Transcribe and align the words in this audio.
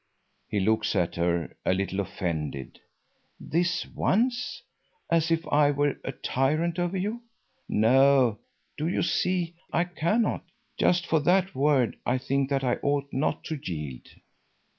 He 0.49 0.59
looks 0.59 0.95
at 0.95 1.13
her, 1.17 1.55
a 1.63 1.75
little 1.75 1.99
offended. 1.99 2.79
"This 3.39 3.85
once!—as 3.85 5.29
if 5.29 5.45
I 5.53 5.69
were 5.69 5.99
a 6.03 6.11
tyrant 6.11 6.79
over 6.79 6.97
you. 6.97 7.21
No, 7.69 8.39
do 8.79 8.87
you 8.87 9.03
see, 9.03 9.53
I 9.71 9.83
cannot; 9.83 10.43
just 10.75 11.05
for 11.05 11.19
that 11.19 11.53
word 11.53 11.97
I 12.03 12.17
think 12.17 12.49
that 12.49 12.63
I 12.63 12.77
ought 12.81 13.09
not 13.13 13.43
to 13.43 13.59
yield." 13.63 14.07